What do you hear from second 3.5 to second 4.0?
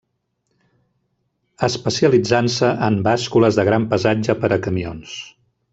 de gran